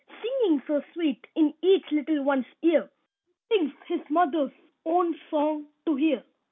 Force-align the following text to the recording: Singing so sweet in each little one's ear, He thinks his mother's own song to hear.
Singing 0.19 0.63
so 0.65 0.81
sweet 0.95 1.27
in 1.35 1.53
each 1.61 1.91
little 1.91 2.23
one's 2.23 2.47
ear, 2.63 2.89
He 3.51 3.57
thinks 3.59 3.77
his 3.87 4.01
mother's 4.09 4.51
own 4.83 5.15
song 5.29 5.67
to 5.85 5.95
hear. 5.95 6.23